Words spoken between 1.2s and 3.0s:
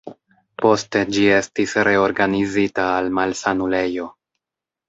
estis reorganizita